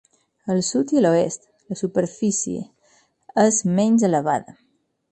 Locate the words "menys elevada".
3.79-4.61